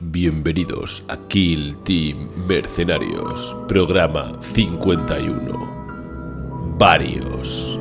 [0.00, 6.76] Bienvenidos a Kill Team Mercenarios, programa 51.
[6.78, 7.80] Varios.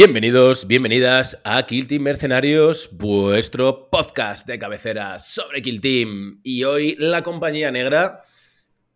[0.00, 6.38] Bienvenidos, bienvenidas a Kill Team Mercenarios, vuestro podcast de cabecera sobre Kill Team.
[6.44, 8.22] Y hoy la compañía negra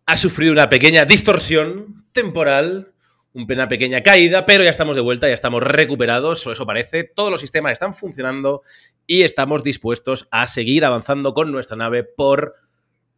[0.05, 2.93] ha sufrido una pequeña distorsión temporal,
[3.33, 7.03] una pequeña caída, pero ya estamos de vuelta, ya estamos recuperados, o eso parece.
[7.03, 8.61] Todos los sistemas están funcionando
[9.05, 12.55] y estamos dispuestos a seguir avanzando con nuestra nave por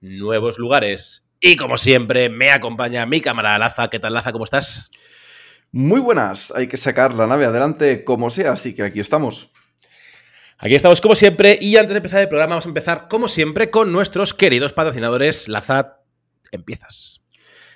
[0.02, 1.30] nuevos lugares.
[1.40, 3.92] Y como siempre, me acompaña mi cámara Laza.
[3.92, 4.32] ¿Qué tal, Laza?
[4.32, 4.90] ¿Cómo estás?
[5.76, 9.52] Muy buenas, hay que sacar la nave adelante como sea, así que aquí estamos.
[10.58, 13.70] Aquí estamos como siempre y antes de empezar el programa vamos a empezar como siempre
[13.70, 15.50] con nuestros queridos patrocinadores.
[15.50, 15.98] Lazat,
[16.54, 17.26] empiezas.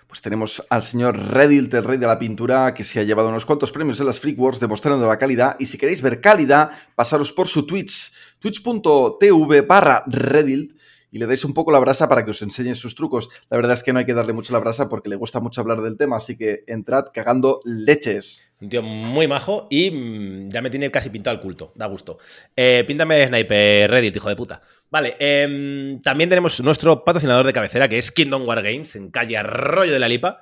[0.08, 3.46] Pues tenemos al señor Redilt, el rey de la pintura, que se ha llevado unos
[3.46, 5.58] cuantos premios en las Freak Wars demostrando la calidad.
[5.60, 10.79] Y si queréis ver calidad, pasaros por su Twitch, twitch.tv barra Redilt
[11.12, 13.30] y le dais un poco la brasa para que os enseñe sus trucos.
[13.50, 15.62] La verdad es que no hay que darle mucho la brasa porque le gusta mucho
[15.62, 18.46] hablar del tema, así que entrad cagando leches.
[18.62, 22.20] Un tío muy majo y mm, ya me tiene casi pintado el culto, da gusto.
[22.56, 24.62] Eh, píntame Sniper Reddit, hijo de puta.
[24.92, 29.38] Vale, em, también tenemos nuestro patrocinador de cabecera que es Kingdom War Games en calle
[29.38, 30.40] Arroyo de la Lipa.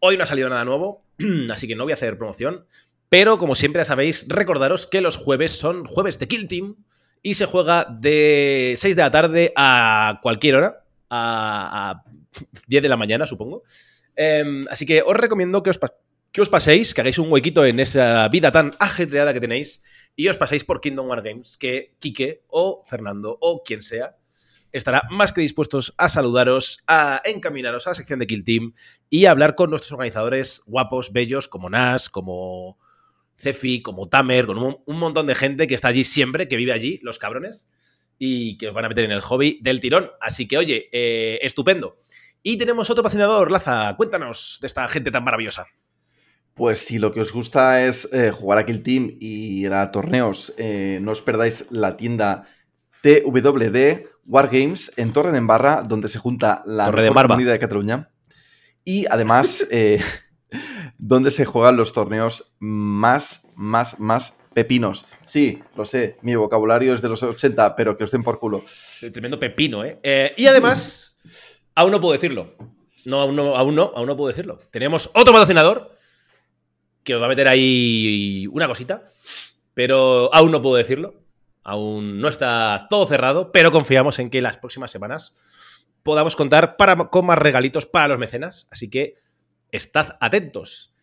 [0.00, 1.04] Hoy no ha salido nada nuevo,
[1.50, 2.66] así que no voy a hacer promoción.
[3.08, 6.76] Pero como siempre sabéis, recordaros que los jueves son jueves de Kill Team
[7.26, 12.04] y se juega de 6 de la tarde a cualquier hora, a,
[12.68, 13.64] 10 de la mañana, supongo.
[14.14, 15.80] Em, así que os recomiendo que os,
[16.30, 19.82] que os paséis, que hagáis un huequito en esa vida tan ajetreada que tenéis
[20.14, 24.14] y os paséis por Kingdom War Games, que Quique o Fernando o quien sea
[24.70, 28.74] estará más que dispuestos a saludaros, a encaminaros a la sección de Kill Team
[29.10, 32.78] y a hablar con nuestros organizadores guapos, bellos, como Nas, como
[33.38, 36.98] Cefi, como Tamer, con un, montón de gente que está allí siempre, que vive allí,
[37.02, 37.68] los cabrones,
[38.18, 40.10] y que os van a meter en el hobby del tirón.
[40.20, 41.98] Así que, oye, eh, estupendo.
[42.42, 45.66] Y tenemos otro patrocinador, Laza, cuéntanos de esta gente tan maravillosa.
[46.54, 49.90] Pues si lo que os gusta es eh, jugar aquí el team y ir a
[49.90, 52.46] torneos, eh, no os perdáis la tienda
[53.02, 58.10] TWD Wargames en Torre de Embarra, donde se junta la Torre de comunidad de Cataluña.
[58.84, 59.66] Y además,
[60.98, 65.06] donde se juegan los torneos más, más, más pepinos.
[65.26, 68.64] Sí, lo sé, mi vocabulario es de los 80, pero que os den por culo.
[69.12, 69.98] Tremendo pepino, ¿eh?
[70.02, 70.32] ¿eh?
[70.36, 71.18] y además,
[71.74, 72.54] aún no puedo decirlo.
[73.04, 74.58] No, aún no, aún no, aún no puedo decirlo.
[74.70, 75.96] Tenemos otro patrocinador
[77.04, 79.12] que os va a meter ahí una cosita,
[79.74, 81.14] pero aún no puedo decirlo.
[81.62, 85.34] Aún no está todo cerrado, pero confiamos en que las próximas semanas
[86.02, 88.68] podamos contar para, con más regalitos para los mecenas.
[88.70, 89.16] Así que
[89.76, 90.94] estad atentos.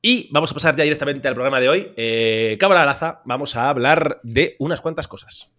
[0.00, 1.92] Y vamos a pasar ya directamente al programa de hoy.
[1.96, 5.56] Eh, Cabra Laza, vamos a hablar de unas cuantas cosas.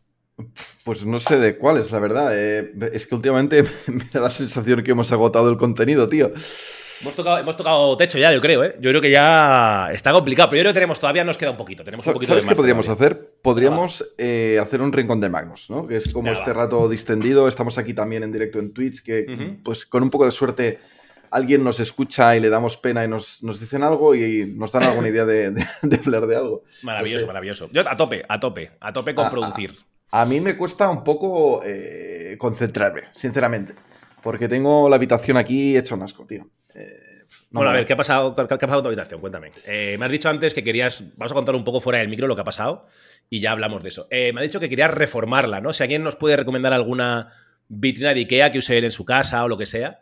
[0.83, 2.29] Pues no sé de cuáles, la verdad.
[2.33, 6.31] Eh, es que últimamente me da la sensación que hemos agotado el contenido, tío.
[7.01, 8.75] Hemos tocado, hemos tocado techo ya, yo creo, ¿eh?
[8.79, 11.57] Yo creo que ya está complicado, pero yo creo que tenemos, todavía nos queda un
[11.57, 11.83] poquito.
[11.83, 13.33] Tenemos un poquito ¿Sabes qué podríamos hacer?
[13.41, 15.88] Podríamos eh, hacer un rincón de Magnus, ¿no?
[15.88, 17.47] Que es como este rato distendido.
[17.47, 20.79] Estamos aquí también en directo en Twitch, que pues con un poco de suerte
[21.35, 25.09] alguien nos escucha y le damos pena y nos, dicen algo y nos dan alguna
[25.09, 25.47] idea de,
[26.06, 26.63] hablar de algo.
[26.84, 27.69] Maravilloso, maravilloso.
[27.73, 29.75] Yo a tope, a tope, a tope con producir.
[30.12, 33.75] A, mí me cuesta un poco eh, concentrarme, sinceramente.
[34.24, 36.48] Porque tengo la habitación aquí hecha un asco, tío.
[36.74, 39.19] Eh, bueno, a ver, ¿qué ha pasado, qué, ha pasado en tu habitación?
[39.19, 39.51] Cuéntame.
[39.68, 41.04] Eh, me has dicho antes que querías.
[41.18, 42.86] Vamos a contar un poco fuera del micro lo que ha pasado
[43.30, 44.07] y ya hablamos de eso.
[44.09, 45.74] me ha dicho que querías reformarla, ¿no?
[45.74, 47.33] Si alguien nos puede recomendar alguna
[47.68, 50.00] vitrina de Ikea que use él en su casa o lo que sea,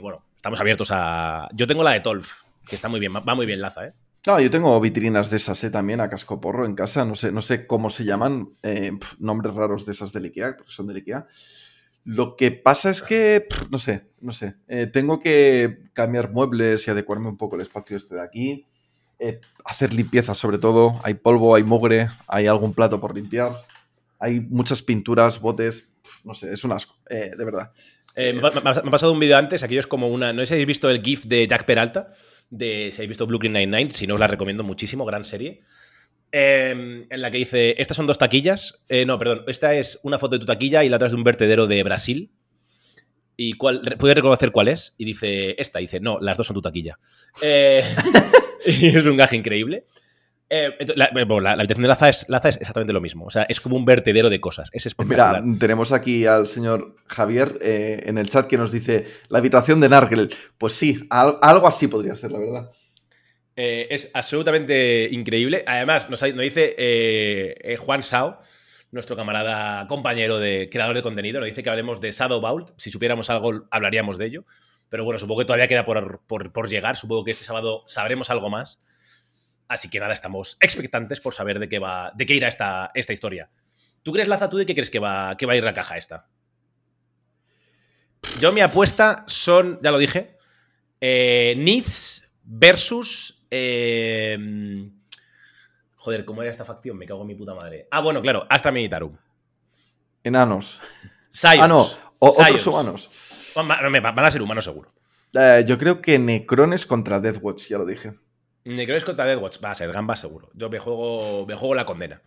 [0.00, 1.48] bueno, estamos abiertos a.
[1.54, 3.92] Yo tengo la de Tolf, que está muy bien, va muy bien Laza, ¿eh?
[4.24, 5.70] No, yo tengo vitrinas de esas ¿eh?
[5.70, 9.54] también a casco porro en casa, no sé, no sé cómo se llaman, eh, nombres
[9.54, 11.26] raros de esas del IKEA, porque son del IKEA.
[12.04, 16.92] Lo que pasa es que, no sé, no sé, eh, tengo que cambiar muebles y
[16.92, 18.66] adecuarme un poco el espacio este de aquí,
[19.64, 23.64] hacer limpieza sobre todo, hay polvo, hay mugre, hay algún plato por limpiar.
[24.20, 27.72] hay muchas pinturas, botes, no sé, es un asco, eh, de verdad.
[28.16, 28.50] Eh, me, ha
[28.90, 30.32] pasado un vídeo antes, aquello es como una.
[30.32, 32.14] No sé si habéis visto el GIF de Jack Peralta,
[32.48, 35.60] de si habéis visto Brooklyn Nine-Nine, si no os la recomiendo muchísimo, gran serie.
[36.32, 38.82] Em, en la que dice: Estas son dos taquillas.
[38.88, 41.18] Eh, no, perdón, esta es una foto de tu taquilla y la otra es de
[41.18, 42.32] un vertedero de Brasil.
[43.36, 44.94] ¿Y cuál, puedes reconocer cuál es?
[44.96, 45.78] Y dice: Esta.
[45.78, 46.98] dice: No, las dos son tu taquilla.
[47.42, 49.84] y es un gaje increíble.
[50.48, 53.24] Eh, la, habitación de Laza es, Laza es exactamente lo mismo.
[53.24, 54.68] O sea, es como un vertedero de cosas.
[54.68, 55.42] Es pues espectacular.
[55.42, 59.80] Mira, tenemos aquí al señor Javier eh, en el chat que nos dice la habitación
[59.80, 60.32] de Nargel.
[60.56, 62.70] Pues sí, algo así podría ser, la verdad.
[63.56, 65.64] Eh, es absolutamente increíble.
[65.66, 68.38] Además, nos, dice Juan Sao,
[68.92, 72.70] nuestro camarada compañero de creador de contenido, nos dice que hablemos de Shadow Vault.
[72.76, 74.44] Si supiéramos algo, hablaríamos de ello.
[74.88, 76.96] Pero bueno, supongo que todavía queda por, por llegar.
[76.96, 78.78] Supongo que este sábado sabremos algo más.
[79.68, 83.12] Así que nada, estamos expectantes por saber de qué va, de qué irá esta, esta
[83.12, 83.50] historia.
[84.02, 85.96] ¿Tú crees, Laza, tú de qué crees que va, que va a ir la caja
[85.96, 86.28] esta?
[88.40, 90.36] Yo mi apuesta son, ya lo dije,
[91.00, 91.82] eh,
[92.44, 93.44] versus...
[93.50, 94.88] Eh,
[95.96, 96.96] joder, ¿cómo era esta facción?
[96.96, 97.88] Me cago en mi puta madre.
[97.90, 99.16] Ah, bueno, claro, Astra Militarum.
[100.22, 100.80] Enanos.
[101.42, 103.10] Ah, no, otros humanos.
[103.54, 104.92] Van, a ser humanos seguro.
[105.32, 108.12] Eh, yo creo que Necrones contra Deathwatch, ya lo dije.
[108.66, 109.64] Necrones contra Deathwatch.
[109.64, 110.50] Va a ser Gamba seguro.
[110.54, 112.20] Yo me juego, me juego la condena.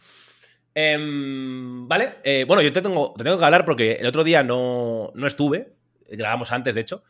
[0.74, 2.16] Em, vale.
[2.24, 5.28] Eh, bueno, yo te tengo, te tengo que hablar porque el otro día no, no
[5.28, 5.74] estuve.
[6.10, 7.04] Grabamos antes, de hecho.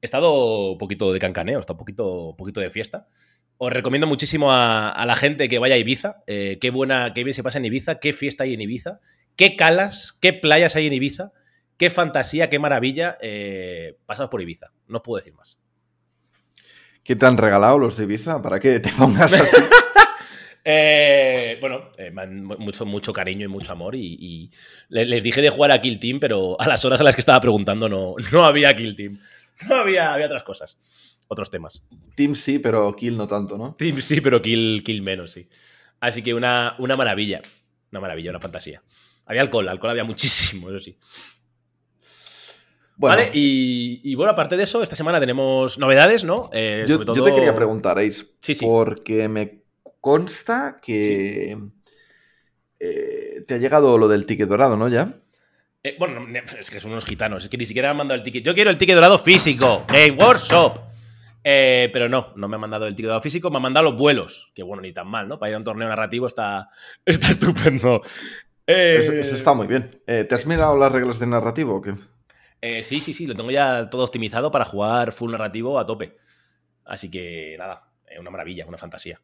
[0.00, 3.06] He estado un poquito de cancaneo, he estado un poquito, poquito de fiesta.
[3.58, 6.22] Os recomiendo muchísimo a, la gente que vaya a Ibiza.
[6.26, 9.00] Eh, qué buena, qué bien se pasa en Ibiza, qué fiesta hay en Ibiza,
[9.36, 11.32] qué calas, qué playas hay en Ibiza,
[11.76, 13.18] qué fantasía, qué maravilla.
[13.20, 14.72] Eh, pasados por Ibiza.
[14.86, 15.58] No os puedo decir más.
[17.10, 18.40] ¿Qué te han regalado los de Ibiza?
[18.40, 19.56] ¿Para que te pongas así?
[20.62, 23.96] Eh, bueno, eh, mucho, mucho cariño y mucho amor.
[23.96, 24.50] Y,
[24.90, 27.40] les, dije de jugar a Kill Team, pero a las horas a las que estaba
[27.40, 29.18] preguntando no, no había Kill Team.
[29.68, 30.78] No había, había otras cosas,
[31.26, 31.84] otros temas.
[32.14, 33.74] Team sí, pero Kill no tanto, ¿no?
[33.76, 35.48] Team sí, pero Kill, kill menos, sí.
[35.98, 37.40] Así que una, una maravilla.
[37.90, 38.82] Una maravilla, una fantasía.
[39.24, 40.96] Había alcohol, alcohol había muchísimo, eso sí.
[43.08, 46.50] Vale, y, bueno, aparte de eso, esta semana tenemos novedades, ¿no?
[46.52, 48.66] Eh, yo, te quería preguntar, Ace, sí, sí.
[48.66, 49.62] porque me
[50.00, 51.56] consta que
[52.78, 54.88] eh, te ha llegado lo del ticket dorado, ¿no?
[54.88, 55.14] Ya.
[55.82, 56.26] Eh, bueno,
[56.58, 58.44] es que son unos gitanos, es que ni siquiera me han mandado el ticket.
[58.44, 60.80] Yo quiero el ticket dorado físico, en Workshop.
[61.42, 64.50] pero no, no me ha mandado el ticket dorado físico, me ha mandado los vuelos.
[64.54, 65.38] Que bueno, ni tan mal, ¿no?
[65.38, 66.68] Para ir a un torneo narrativo está,
[67.06, 68.02] está estupendo.
[68.66, 70.02] Eso, eso, está muy bien.
[70.04, 71.94] ¿Te has mirado las reglas de narrativo o qué?
[72.60, 76.16] Eh, sí, sí, sí, lo tengo ya todo optimizado para jugar full narrativo a tope.
[76.84, 79.20] Así que nada, es una maravilla, una fantasía.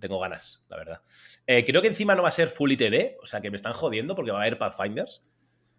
[0.00, 1.02] Tengo ganas, la verdad.
[1.46, 3.74] Eh, creo que encima no va a ser full ITD, o sea que me están
[3.74, 5.28] jodiendo porque va a haber Pathfinders.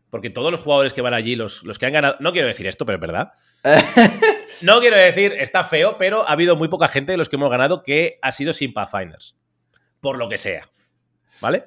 [0.09, 2.17] Porque todos los jugadores que van allí, los, los que han ganado.
[2.19, 3.31] No quiero decir esto, pero es verdad.
[4.61, 7.49] no quiero decir, está feo, pero ha habido muy poca gente de los que hemos
[7.49, 9.37] ganado que ha sido sin Pathfinders.
[10.01, 10.69] Por lo que sea.
[11.39, 11.63] ¿Vale?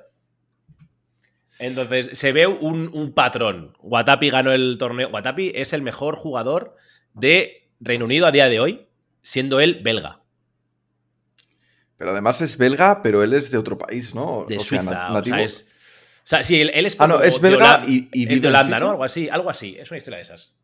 [1.58, 3.76] Entonces, se ve un, patrón.
[3.80, 5.08] Watapi ganó el torneo.
[5.08, 6.76] Watapi es el mejor jugador
[7.12, 8.86] de Reino Unido a día de hoy,
[9.22, 10.20] siendo él belga.
[11.96, 14.44] Pero además es belga, pero él es de otro país, ¿no?
[14.48, 15.68] De Suiza, o sea, es...
[16.24, 18.90] O sea, sí, él, es Ah, no, es belga y, y de Holanda, ¿no?
[18.90, 19.76] Algo así, algo así.
[19.78, 20.56] Es una historia de esas.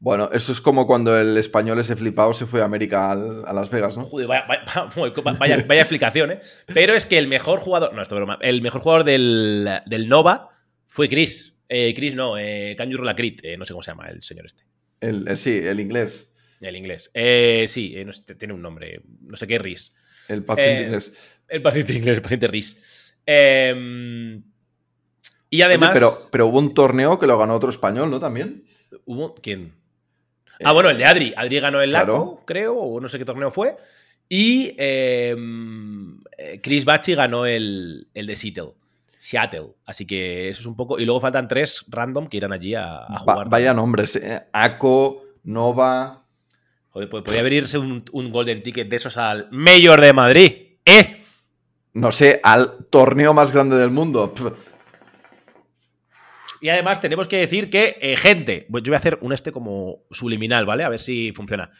[0.00, 3.68] Bueno, eso es como cuando el español ese flipado se fue a América a Las
[3.68, 4.04] Vegas, ¿no?
[4.04, 4.28] Joder,
[5.38, 6.40] vaya, explicación, ¿eh?
[6.72, 7.92] Pero es que el mejor jugador.
[7.92, 8.38] No, esto es broma.
[8.40, 10.48] El mejor jugador del, Nova
[10.88, 11.58] fue Chris.
[11.68, 14.64] Eh, Chris no, eh, Kanjur Lacrit, eh, no sé cómo se llama el señor este.
[15.02, 16.34] El, eh, sí, el inglés.
[16.62, 17.10] El inglés.
[17.68, 17.94] Sí,
[18.38, 19.02] tiene un nombre.
[19.20, 19.94] No sé qué, Riz.
[20.28, 21.12] El paciente inglés.
[21.46, 23.14] El paciente inglés, el paciente Riz.
[23.26, 24.42] Em,
[25.50, 25.90] y además.
[25.92, 28.18] pero, pero hubo un torneo que lo ganó otro español, ¿no?
[28.18, 28.64] También.
[29.04, 29.34] ¿Hubo?
[29.34, 29.79] ¿Quién?
[30.64, 31.32] Ah, bueno, el de Adri.
[31.36, 33.76] Adri ganó el LACO, creo, o no sé qué torneo fue.
[34.28, 38.74] Y em, eh, Chris Bachi ganó el, el de Seattle.
[39.18, 39.74] Seattle.
[39.84, 40.98] Así que eso es un poco.
[40.98, 43.48] Y luego faltan tres random que irán allí a, jugar.
[43.48, 44.16] vaya nombres.
[44.16, 44.40] Eh.
[44.52, 46.22] Aco, Nova.
[46.90, 50.52] Joder, pues podría abrirse un, un, Golden Ticket de esos al Mayor de Madrid.
[50.84, 51.24] ¿Eh?
[51.92, 54.32] No sé, al torneo más grande del mundo.
[56.60, 59.52] Y además tenemos que decir que, eh, gente, pues yo voy a hacer un este
[59.52, 60.84] como subliminal, ¿vale?
[60.84, 61.70] A ver si funciona.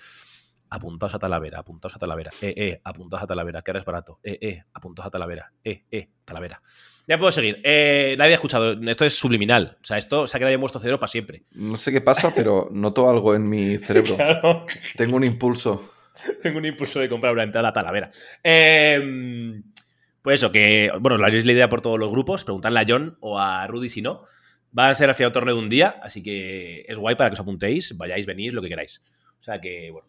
[0.72, 4.20] Apuntaos a Talavera, apuntaos a Talavera, eh, eh, apuntaos a Talavera, que ahora es barato,
[4.22, 6.62] eh, eh, apuntaos a Talavera, eh, eh, Talavera.
[7.08, 7.60] Ya puedo seguir.
[7.64, 10.80] Eh, nadie ha escuchado, esto es subliminal, o sea, esto se ha quedado en vuestro
[10.80, 11.42] cerebro para siempre.
[11.56, 14.16] No sé qué pasa, pero noto algo en mi cerebro.
[14.96, 15.92] Tengo un impulso.
[16.40, 18.12] Tengo un impulso de comprar una entrada a Talavera.
[18.44, 19.60] Eh,
[20.22, 23.16] Pues eso, que, bueno, lo haréis la idea por todos los grupos, preguntarle a John
[23.20, 24.24] o a Rudy si no.
[24.78, 27.34] Va a ser al final torneo de un día, así que es guay para que
[27.34, 29.02] os apuntéis, vayáis, venís, lo que queráis.
[29.40, 30.08] O sea que, bueno.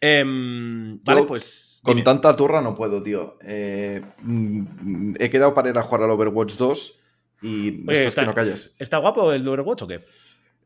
[0.00, 1.80] Em, vale, Yo, pues.
[1.82, 2.04] Con dime.
[2.04, 3.38] tanta turra no puedo, tío.
[3.44, 6.98] Eh, mm, he quedado para ir a jugar al Overwatch 2
[7.42, 8.74] y Oye, estás está- que no calles.
[8.78, 10.00] ¿Está guapo el Overwatch o qué?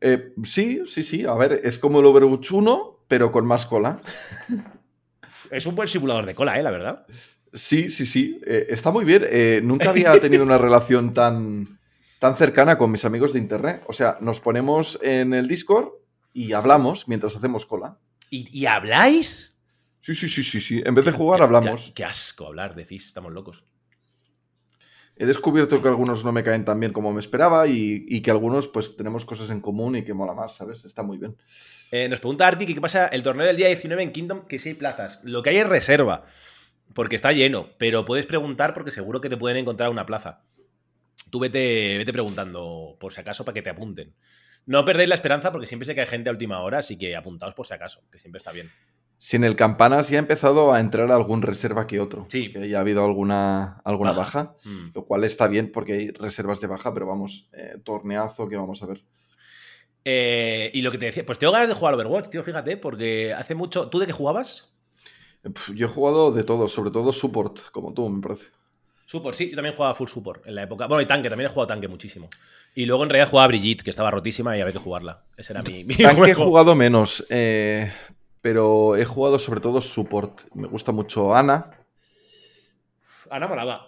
[0.01, 1.25] Eh, sí, sí, sí.
[1.25, 3.99] A ver, es como el Overwatch 1, pero con más cola.
[5.49, 6.63] Es un buen simulador de cola, ¿eh?
[6.63, 7.05] La verdad.
[7.53, 8.39] Sí, sí, sí.
[8.45, 9.23] eh, está muy bien.
[9.67, 11.76] Nunca había tenido una relación tan,
[12.19, 13.83] tan cercana con mis amigos de internet.
[13.87, 15.89] O sea, nos ponemos en el Discord
[16.33, 17.97] y hablamos mientras hacemos cola.
[18.29, 19.53] ¿Y, y habláis?
[20.01, 20.81] Sí, sí, sí, sí, sí.
[20.85, 21.81] En vez de jugar, Qué- hablamos.
[21.87, 23.63] Qué, qué asco hablar, decís, estamos locos.
[25.19, 28.29] He descubierto que algunos no me caen tan bien como me esperaba y, y que
[28.29, 30.85] algunos pues tenemos cosas en común y que mola más, ¿sabes?
[30.85, 31.35] Está muy bien.
[31.91, 34.59] Eh, nos pregunta Arti que qué pasa el torneo del día 19 en Kingdom, que
[34.59, 35.19] sí hay plazas.
[35.23, 36.25] Lo que hay es reserva,
[36.93, 40.43] porque está lleno, pero puedes preguntar porque seguro que te pueden encontrar una plaza.
[41.29, 44.13] Tú vete, vete preguntando por si acaso para que te apunten.
[44.65, 47.15] No perdéis la esperanza porque siempre sé que hay gente a última hora, así que
[47.15, 48.69] apuntaos por si acaso, que siempre está bien.
[49.19, 52.27] Si en el Campanas ya ha empezado a entrar algún reserva que otro.
[52.29, 52.51] Sí.
[52.51, 54.43] Que ya ha habido alguna, alguna Baja.
[54.43, 54.55] baja.
[54.65, 54.91] Mm.
[54.93, 58.83] Lo cual está bien porque hay reservas de baja, pero vamos, eh, torneazo que vamos
[58.83, 59.03] a ver.
[60.05, 63.33] Eh, y lo que te decía, pues tengo ganas de jugar Overwatch, tío, fíjate, porque
[63.33, 63.89] hace mucho.
[63.89, 64.71] ¿Tú de qué jugabas?
[65.73, 68.47] Yo he jugado de todo, sobre todo support, como tú, me parece.
[69.09, 70.85] Support, sí, yo también jugaba full support en la época.
[70.85, 72.29] Bueno, y tanque, también he jugado tanque muchísimo.
[72.75, 75.23] Y luego en realidad jugaba Brigitte, que estaba rotísima y había que jugarla.
[75.37, 77.89] Ese era mi, mi Tanque he jugado menos, eh,
[78.41, 80.41] pero he jugado sobre todo support.
[80.53, 81.71] Me gusta mucho Ana.
[83.31, 83.87] Ana molaba.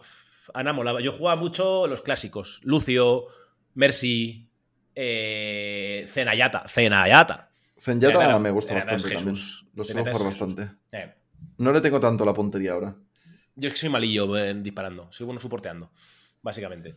[0.53, 1.01] Ana molaba.
[1.01, 2.61] Yo jugaba mucho los clásicos.
[2.63, 3.25] Lucio,
[3.73, 4.49] Mercy,
[4.95, 6.63] eh, Zenayata.
[6.69, 7.49] Zenayata.
[8.39, 9.35] Me gusta bastante también.
[9.75, 10.69] Lo suelo jugar bastante.
[10.93, 11.13] Eh,
[11.57, 12.95] No le tengo tanto la puntería ahora.
[13.59, 15.07] Yo es que soy malillo eh, disparando.
[15.11, 15.91] Soy bueno soporteando,
[16.41, 16.95] básicamente.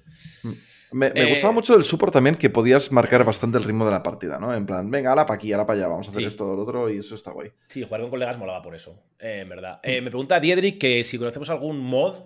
[0.93, 3.91] Me, me Eh, gustaba mucho del support también que podías marcar bastante el ritmo de
[3.91, 4.55] la partida, ¿no?
[4.55, 6.27] En plan, venga, ahora para aquí, ahora para allá, vamos a hacer Sí.
[6.29, 7.51] esto, lo otro, y eso está guay.
[7.69, 9.81] Sí, jugar con colegas molaba por eso, eh, en verdad.
[9.83, 12.25] Eh, me pregunta Diedric que si conocemos algún mod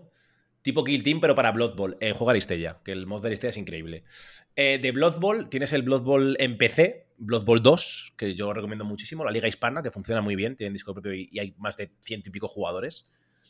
[0.63, 1.97] tipo Kill Team, pero para Blood Bowl.
[2.01, 4.03] Juega Aristella, que el mod de Aristella es increíble.
[4.57, 8.85] De Blood Bowl, tienes el Blood Bowl en PC, Blood Bowl 2, que yo recomiendo
[8.85, 11.77] muchísimo, la Liga Hispana, que funciona muy bien, tienen disco propio y, y hay más
[11.77, 13.07] de ciento y pico jugadores.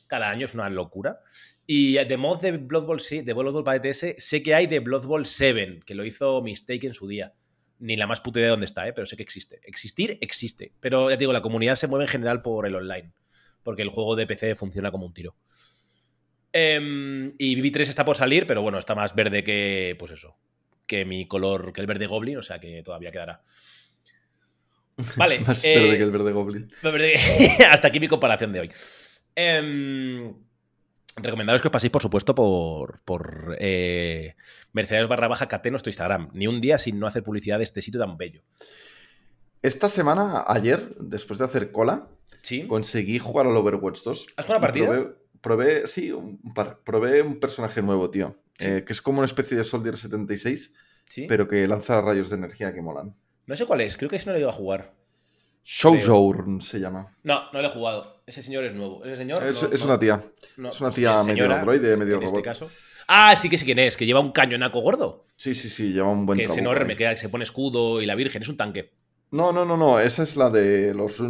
[0.07, 1.21] Cada año es una locura.
[1.67, 4.55] Y eh, de mod de Blood Bowl, sí, de Blood Bowl para ETS, sé que
[4.55, 7.33] hay de Blood Bowl 7, que lo hizo Mistake en su día.
[7.79, 8.93] Ni la más puta idea de dónde está, ¿eh?
[8.93, 9.61] pero sé que existe.
[9.65, 10.73] Existir, existe.
[10.81, 13.13] Pero ya te digo, la comunidad se mueve en general por el online.
[13.63, 15.35] Porque el juego de PC funciona como un tiro.
[16.53, 20.37] Em, y BB3 está por salir, pero bueno, está más verde que, pues eso,
[20.87, 23.43] que mi color, que el verde Goblin, o sea que todavía quedará.
[25.17, 25.41] Vale.
[25.47, 26.73] Más eh, verde que el verde goblin.
[27.71, 28.71] Hasta aquí mi comparación de hoy.
[29.37, 30.35] Em,
[31.16, 34.35] recomendaros que os paséis, por supuesto, por, por eh,
[34.73, 36.31] Mercedes barra baja KT, nuestro Instagram.
[36.33, 38.43] Ni un día sin no hacer publicidad de este sitio tan bello.
[39.62, 42.09] Esta semana, ayer, después de hacer cola,
[42.43, 42.66] ¿Sí?
[42.66, 44.26] conseguí jugar al Overwatch 2.
[44.37, 44.87] ¿Has jugado una partida?
[44.87, 45.14] Probé,
[45.83, 46.81] probé- sí, un par.
[46.85, 48.37] Probé un personaje nuevo, tío.
[48.59, 48.66] Sí.
[48.69, 50.73] eh, que es como una especie de Soldier 76,
[51.05, 51.26] ¿Sí?
[51.28, 53.14] pero que lanza rayos de energía que molan.
[53.47, 54.95] No sé cuál es, creo que ese no lo iba a jugar.
[55.64, 57.14] Showjourn se llama.
[57.23, 58.15] No, no lo he jugado.
[58.26, 59.04] Ese señor es nuevo.
[59.04, 59.45] Ese señor.
[59.47, 60.25] Es, no- es no- una tía.
[60.56, 62.45] no- es una tía medio androide, medio en este robot.
[62.45, 62.71] caso.
[63.09, 65.26] Ah, sí que sé quién es, que lleva un cañonaco gordo.
[65.37, 66.97] Sí, sí, sí, lleva un buen que es trabuco enorme, ahí.
[66.99, 68.92] que se pone escudo y la virgen, es un tanque.
[69.30, 70.00] No, no, no, no.
[70.00, 71.23] Esa es la de los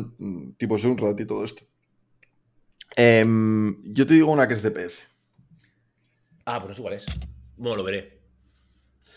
[0.56, 1.64] tipos de Unrat y todo esto.
[2.96, 5.06] Em, yo te digo una que es de PS.
[6.46, 7.06] Ah, pues no sé cuál es.
[7.56, 8.20] Bueno, lo veré.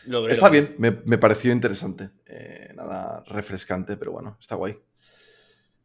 [0.05, 0.65] Lo veré, Está lo veré.
[0.65, 2.09] bien, me, me pareció interesante.
[2.25, 4.77] Eh, nada refrescante, pero bueno, está guay.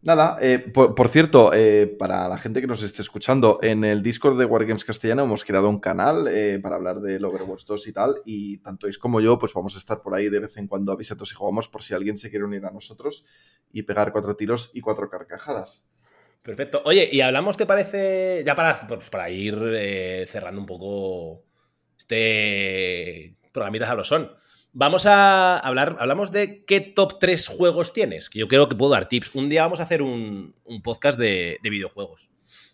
[0.05, 4.39] Nada, eh, por, cierto, eh, para la gente que nos esté escuchando, en el Discord
[4.39, 8.17] de Wargames Castellano hemos creado un canal eh, para hablar del Overwatch 2 y tal,
[8.27, 10.93] y tanto Is como yo, pues vamos a estar por ahí de vez en cuando
[10.93, 13.25] avisados y jugamos por si alguien se quiere unir a nosotros
[13.73, 15.89] y pegar cuatro tiros y cuatro carcajadas.
[16.43, 16.83] Perfecto.
[16.85, 18.43] Oye, y hablamos, ¿te parece?
[18.45, 19.57] Ya para, pues, para ir
[20.29, 21.45] cerrando un poco
[21.97, 24.33] este programita sabrosón.
[24.77, 28.91] Vamos a hablar, hablamos de qué top 3 juegos tienes, que yo creo que puedo
[28.91, 29.35] dar tips.
[29.37, 32.29] Un día vamos a hacer un, un podcast de, de videojuegos,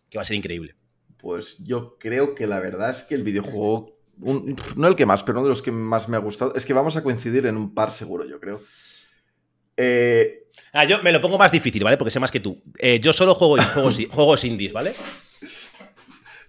[0.09, 0.77] que va a ser increíble.
[1.19, 5.23] Pues yo creo que la verdad es que el videojuego, un- no el que más,
[5.23, 7.59] pero uno de los que más me ha gustado, es que vamos a coincidir en
[7.59, 8.63] un par seguro, yo creo.
[9.77, 10.39] Eh,
[10.73, 11.97] Ah, yo me lo pongo más difícil, ¿vale?
[11.97, 12.63] Porque sé más que tú.
[12.79, 14.95] Eh, yo solo juego juegos, juegos indies, ¿vale?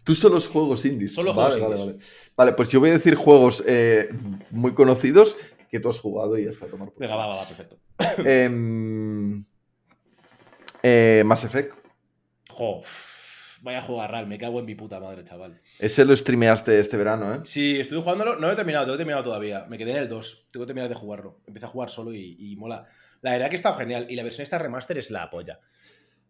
[0.03, 1.13] Tú solo los juegos indies.
[1.13, 2.33] Solo vale, juegos vale, indies.
[2.35, 2.51] vale.
[2.51, 4.09] Vale, pues yo voy a decir juegos eh,
[4.49, 5.37] muy conocidos
[5.69, 7.77] que tú has jugado y ya está a tomar por Venga, va, va, va, perfecto.
[8.25, 9.45] Em,
[10.83, 11.73] eh, Mass Effect.
[12.49, 12.81] Jo.
[13.61, 15.61] Vaya jugar real, me cago en mi puta madre, chaval.
[15.77, 17.39] Ese lo streameaste este verano, ¿eh?
[17.43, 19.65] Sí, estuve jugándolo, no lo he terminado, tengo terminado todavía.
[19.69, 21.41] Me quedé en el 2, tengo que terminar de jugarlo.
[21.45, 22.87] Empecé a jugar solo y, mola.
[23.21, 24.07] La verdad que está genial.
[24.09, 25.59] Y la versión esta remaster es la polla.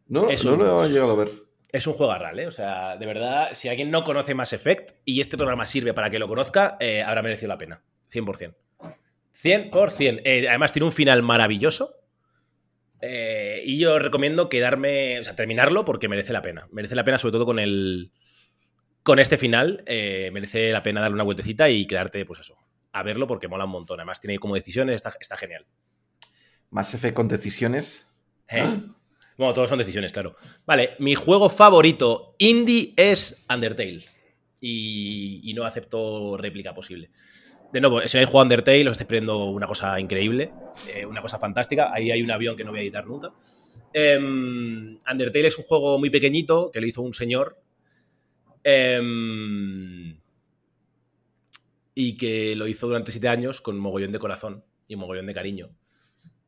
[0.08, 1.32] No, no lo he llegado a ver.
[1.72, 2.48] Es un juego real, ¿eh?
[2.48, 6.10] O sea, de verdad, si alguien no conoce Mass Effect y este programa sirve para
[6.10, 7.82] que lo conozca, eh, habrá merecido la pena.
[8.12, 8.56] 100%.
[9.42, 10.22] 100%.
[10.24, 11.96] Eh, además, tiene un final maravilloso.
[13.02, 16.68] Eh, y yo recomiendo quedarme, o sea, terminarlo porque merece la pena.
[16.72, 18.12] Merece la pena, sobre todo con el.
[19.04, 22.56] Con este final, eh, merece la pena darle una vueltecita y quedarte, pues eso,
[22.92, 24.00] a verlo porque mola un montón.
[24.00, 25.66] Además, tiene como decisiones, está, está genial.
[26.70, 28.08] Más F con decisiones.
[29.38, 30.36] Bueno, todos son decisiones, claro.
[30.66, 34.04] Vale, mi juego favorito indie es Undertale.
[34.64, 37.10] Y, no acepto réplica posible
[37.72, 40.52] de nuevo, si habéis jugado Undertale, os estáis perdiendo una cosa increíble,
[40.94, 41.92] eh, una cosa fantástica.
[41.94, 43.32] Ahí hay un avión que no voy a editar nunca.
[43.94, 47.58] Em, Undertale es un juego muy pequeñito que lo hizo un señor.
[48.64, 50.20] Em,
[51.96, 55.70] y que lo hizo durante siete años con mogollón de corazón y mogollón de cariño.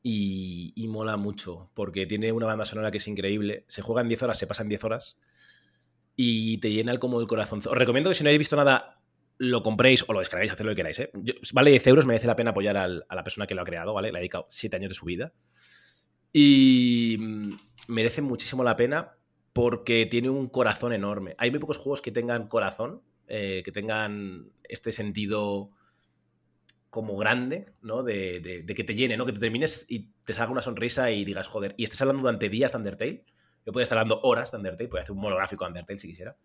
[0.05, 3.63] Y, mola mucho, porque tiene una banda sonora que es increíble.
[3.67, 5.17] Se juega en 10 horas, se pasa en 10 horas.
[6.15, 7.61] Y te llena el, como el corazón.
[7.65, 8.99] Os recomiendo que si no habéis visto nada
[9.37, 10.99] lo compréis o lo descargáis, haced lo que queráis.
[10.99, 11.11] ¿eh?
[11.53, 14.11] vale 10 euros, merece la pena apoyar a la persona que lo ha creado, ¿vale?
[14.11, 15.33] Le ha dedicado 7 años de su vida.
[16.33, 17.49] Y mm,
[17.87, 19.15] merece muchísimo la pena
[19.53, 21.35] porque tiene un corazón enorme.
[21.37, 25.71] Hay muy pocos juegos que tengan corazón, eh, que tengan este sentido
[26.93, 28.03] como grande, ¿no?
[28.03, 29.25] De, que te llene, ¿no?
[29.25, 32.49] Que te termines y te salga una sonrisa y digas, joder, y estés hablando durante
[32.49, 33.25] días de Undertale.
[33.65, 36.37] Yo podría estar hablando horas de Undertale, podría hacer un monográfico de Undertale si quisiera.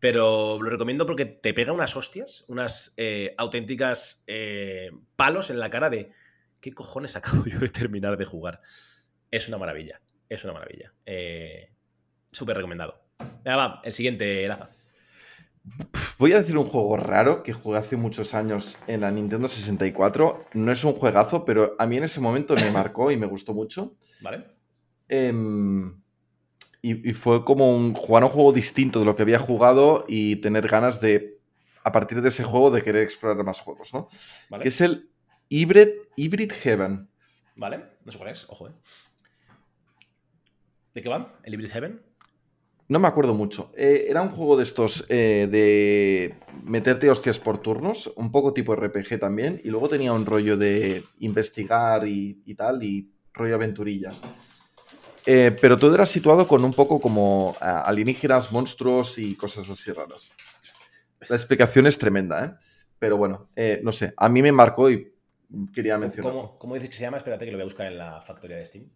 [0.00, 5.70] Pero lo recomiendo porque te pega unas hostias, unas eh, auténticas eh, palos en la
[5.70, 6.10] cara de
[6.60, 8.62] ¿qué cojones acabo yo de terminar de jugar?
[9.30, 10.92] Es una maravilla, es una maravilla.
[11.06, 11.70] Eh,
[12.32, 13.00] Súper recomendado.
[13.44, 14.70] Ya va, el siguiente, Laza.
[16.18, 20.46] Voy a decir un juego raro que jugué hace muchos años en la Nintendo 64.
[20.54, 23.54] No es un juegazo, pero a mí en ese momento me marcó y me gustó
[23.54, 23.96] mucho.
[24.20, 24.46] Vale.
[25.08, 25.32] Eh,
[26.84, 30.66] y, fue como un, jugar un juego distinto de lo que había jugado y tener
[30.66, 31.38] ganas de,
[31.84, 34.08] a partir de ese juego, de querer explorar más juegos, ¿no?
[34.60, 35.10] Que es el
[35.48, 37.08] Hybrid, Hybrid Heaven.
[37.54, 38.72] Vale, no sé cuál es, ojo, ¿eh?
[40.92, 41.38] ¿De qué va?
[41.44, 42.02] ¿El Hybrid Heaven?
[42.92, 43.72] No me acuerdo mucho.
[43.74, 48.76] Eh, era un juego de estos eh, de meterte hostias por turnos, un poco tipo
[48.76, 54.20] RPG también, y luego tenía un rollo de investigar y, y tal, y rollo aventurillas.
[55.24, 60.30] Eh, pero todo era situado con un poco como alienígenas, monstruos y cosas así raras.
[61.30, 62.52] La explicación es tremenda, ¿eh?
[62.98, 65.14] Pero bueno, eh, no sé, a mí me marcó y
[65.74, 66.30] quería mencionar.
[66.30, 67.16] ¿Cómo, ¿Cómo, dices que se llama?
[67.16, 68.90] Espérate que lo voy a buscar en la factoría de Steam.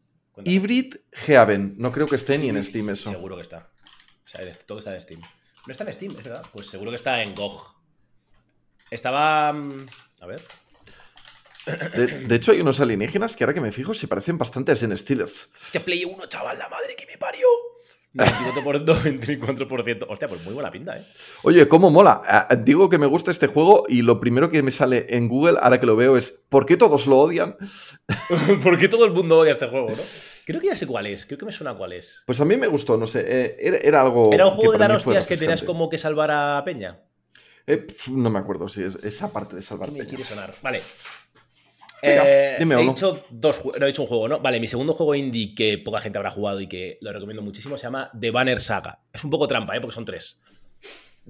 [0.44, 1.76] Hybrid Heaven.
[1.78, 3.10] No creo que esté ni en Steam eso.
[3.10, 3.70] Seguro que está.
[4.26, 5.20] O sea, todo está en Steam.
[5.66, 6.44] No está en Steam, es verdad.
[6.52, 7.76] Pues seguro que está en GOG.
[8.90, 9.52] Estaba.
[9.52, 9.86] Mm,
[10.20, 10.42] a ver.
[12.26, 14.96] De, hecho, hay unos alienígenas que ahora que me fijo se parecen bastante a Zen
[14.96, 15.50] Steelers.
[15.62, 17.48] Hostia, Play 1, chaval, la madre que me parió.
[18.14, 20.06] 24%.
[20.08, 21.04] Hostia, pues muy buena pinta, ¿eh?
[21.42, 22.22] Oye, ¿cómo mola?
[22.24, 25.58] Ah, digo que me gusta este juego y lo primero que me sale en Google,
[25.60, 27.56] ahora que lo veo, es ¿por qué todos lo odian?
[28.62, 30.02] ¿Por qué todo el mundo odia este juego, no?
[30.46, 32.22] Creo que ya sé cuál es, creo que me suena cuál es.
[32.24, 34.32] Pues a mí me gustó, no sé, eh, era, algo...
[34.32, 37.00] ¿Era un juego de dar hostias que tenías como que salvar a Peña?
[37.66, 40.54] Eh, no me acuerdo si es esa parte de salvar Me quiere sonar.
[40.62, 40.82] Vale,
[42.02, 44.40] eh, he dicho dos no he dicho un juego, ¿no?
[44.40, 47.76] Vale, mi segundo juego indie que poca gente habrá jugado y que lo recomiendo muchísimo
[47.76, 49.00] se llama The Banner Saga.
[49.12, 49.80] Es un poco trampa, ¿eh?
[49.80, 50.42] Porque son tres.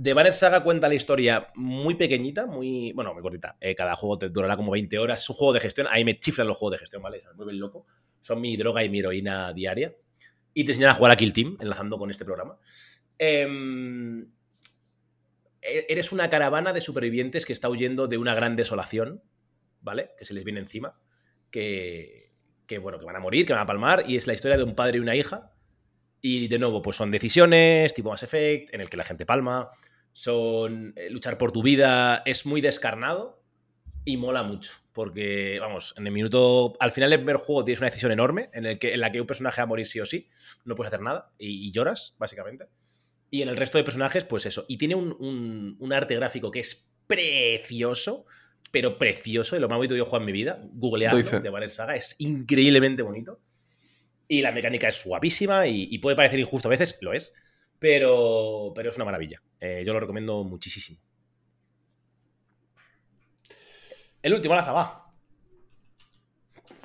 [0.01, 2.93] The Banner Saga cuenta la historia muy pequeñita, muy.
[2.93, 3.57] Bueno, muy cortita.
[3.61, 5.23] Eh, cada juego te durará como 20 horas.
[5.23, 5.87] Es un juego de gestión.
[5.91, 7.21] Ahí me chiflan los juegos de gestión, ¿vale?
[7.21, 7.87] Se me vuelven loco.
[8.27, 9.95] Son mi droga y mi heroína diaria.
[10.53, 12.59] Y te enseñan a jugar a Kill Team, enlazando con este programa.
[13.19, 14.23] Em,
[15.63, 19.23] e-, eres una caravana de supervivientes que está huyendo de una gran desolación
[19.87, 20.11] ¿vale?
[20.19, 20.99] Que se les viene encima,
[21.49, 22.33] que,
[22.83, 24.75] bueno, que van a morir, que van a palmar, y es la historia de un
[24.75, 25.53] padre y una hija.
[26.21, 29.71] Y de nuevo, pues son decisiones, tipo Mass Effect, en el que la gente palma,
[30.13, 33.45] son eh, luchar por tu vida, es muy descarnado
[34.05, 34.73] y mola mucho.
[34.97, 36.75] Porque, vamos, en el minuto.
[36.81, 39.21] Al final del primer juego tienes una decisión enorme en, el que, en la que
[39.21, 40.31] un personaje va a morir sí o sí,
[40.65, 42.65] no puedes hacer nada y, lloras, básicamente.
[43.31, 44.65] Y en el resto de personajes, pues eso.
[44.69, 48.25] Y tiene un, un arte gráfico que es precioso
[48.71, 51.51] pero precioso, y lo más bonito que yo he jugado en mi vida, googleando de
[51.51, 53.41] Banner Saga, es increíblemente bonito.
[54.29, 57.33] Y la mecánica es guapísima y, puede parecer injusto a veces, lo es,
[57.79, 59.41] pero, pero es una maravilla.
[59.61, 60.99] Eh, yo lo recomiendo muchísimo.
[64.27, 65.13] El último, la va.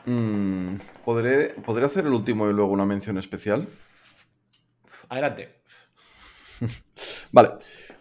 [0.05, 3.67] Mm, ¿podré, ¿Podré hacer el último y luego una mención especial?
[5.09, 5.49] Adelante.
[7.31, 7.53] vale.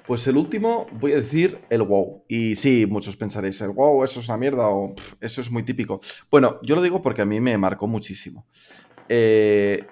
[0.07, 2.27] Pues el último, voy a decir el WoW.
[2.29, 6.03] Y sí, muchos pensaréis, el WoW, eso es una mierda o eso es muy típico.
[6.31, 8.47] Bueno, yo lo digo porque a mí me marcó muchísimo.
[9.09, 9.87] Eh,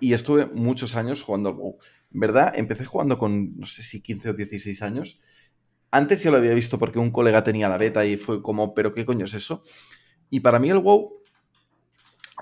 [0.00, 1.78] y estuve muchos años jugando al WoW.
[2.10, 2.52] ¿Verdad?
[2.56, 5.18] Empecé jugando con, no sé si 15 o 16 años.
[5.92, 8.94] Antes ya lo había visto porque un colega tenía la beta y fue como, ¿pero
[8.94, 9.62] qué coño es eso?
[10.30, 11.22] Y para mí el WoW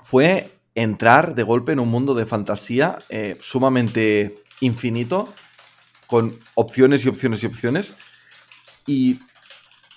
[0.01, 5.27] fue entrar de golpe en un mundo de fantasía eh, sumamente infinito,
[6.07, 7.95] con opciones y opciones y opciones.
[8.87, 9.19] Y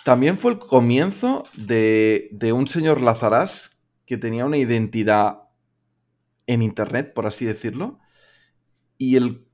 [0.04, 5.44] también fue el comienzo de, de un señor Lazarás que tenía una identidad
[6.48, 8.00] en Internet, por así decirlo,
[8.98, 9.46] y el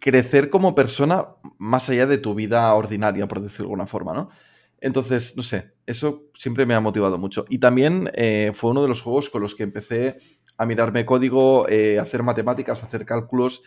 [0.00, 4.30] crecer como persona más allá de tu vida ordinaria, por decirlo de alguna forma, ¿no?
[4.80, 7.44] Entonces, no sé, eso siempre me ha motivado mucho.
[7.48, 10.16] Y también eh, fue uno de los juegos con los que empecé
[10.56, 13.62] a mirarme código, eh, hacer matemáticas, hacer cálculos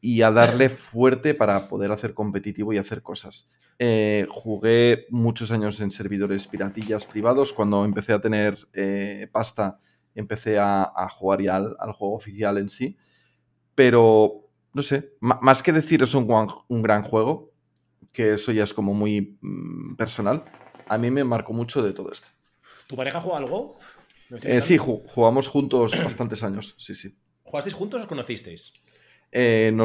[0.00, 3.50] y a darle fuerte para poder hacer competitivo y hacer cosas.
[3.78, 7.52] Eh, jugué muchos años en servidores piratillas privados.
[7.54, 8.58] Cuando empecé a tener
[9.32, 9.80] pasta,
[10.14, 12.96] empecé a, jugar ya al, juego oficial en sí.
[13.74, 14.47] Pero,
[14.78, 16.28] no sé, más que decir es un,
[16.68, 17.52] un gran juego,
[18.12, 20.44] que eso ya es como muy mm, personal,
[20.86, 22.28] a mí me marcó mucho de todo esto.
[22.86, 23.76] ¿Tu pareja juega algo?
[24.44, 27.18] Eh, sí, jugamos juntos bastantes años, sí, sí.
[27.42, 28.72] ¿Jugasteis juntos o os conocisteis?
[29.32, 29.76] Eh,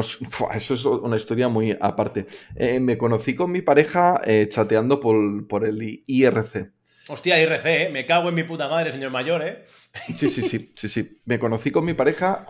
[0.54, 2.26] eso es una historia muy aparte.
[2.54, 6.72] Eh, me conocí con mi pareja chateando por, por, el IRC.
[7.08, 7.88] Hostia, IRC, ¿eh?
[7.90, 9.64] Me cago en mi puta madre, señor mayor, ¿eh?
[10.16, 11.18] Sí, sí, sí, sí, sí.
[11.24, 12.46] Me conocí con mi pareja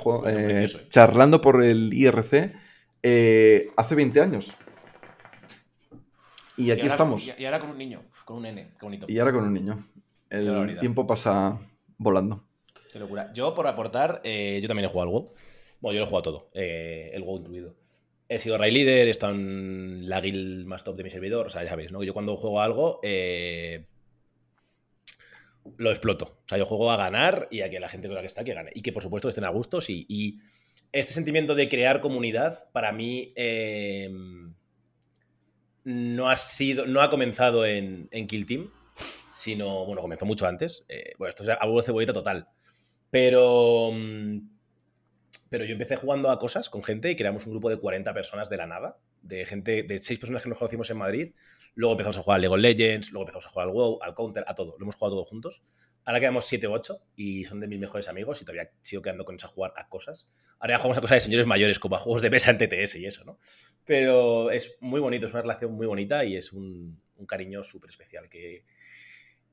[0.88, 2.54] charlando por el IRC
[3.76, 4.56] hace 20 años.
[6.56, 7.32] Y aquí estamos.
[7.38, 9.06] Y, ahora con un niño, con un nene, qué bonito.
[9.08, 9.78] Y ahora con un niño.
[10.30, 11.58] El tiempo pasa
[11.98, 12.44] volando.
[12.92, 13.32] Qué locura.
[13.32, 15.34] Yo, por aportar, eh, yo también he jugado al WoW.
[15.80, 17.74] Bueno, yo lo he jugado todo, eh, el WoW incluido.
[18.28, 21.50] He sido Ray Leader, he estado en la guild más top de mi servidor, o
[21.50, 22.02] sea, ya sabéis, ¿no?
[22.02, 23.86] Yo cuando juego algo, eh,
[25.76, 26.40] lo exploto.
[26.44, 28.44] O sea, yo juego a ganar y a que la gente con la que está
[28.44, 28.70] que gane.
[28.74, 30.40] Y que por supuesto estén a gustos y, y
[30.94, 33.34] este sentimiento de crear comunidad, para mí
[35.84, 38.70] no ha sido, no ha comenzado en, Kill Team,
[39.34, 40.84] sino, bueno, comenzó mucho antes.
[40.88, 42.48] Eh, bueno, esto es abuelo de cebollita total.
[43.10, 44.38] Pero, mm,
[45.50, 48.48] pero yo empecé jugando a cosas con gente y creamos un grupo de 40 personas
[48.48, 51.32] de la nada, de gente, de 6 personas que nos conocimos en Madrid.
[51.74, 54.44] Luego empezamos a jugar a Lego Legends, luego empezamos a jugar al WoW, al Counter,
[54.46, 54.76] a todo.
[54.78, 55.62] Lo hemos jugado todo juntos.
[56.04, 59.24] Ahora quedamos 7 o 8 y son de mis mejores amigos y todavía sigo quedando
[59.24, 60.26] con esa jugar a cosas.
[60.58, 62.96] Ahora ya jugamos a cosas de señores mayores, como a juegos de mesa en TTS
[62.96, 63.38] y eso, ¿no?
[63.86, 68.28] Pero es muy bonito, es una relación muy bonita y es un, cariño súper especial
[68.28, 68.66] que,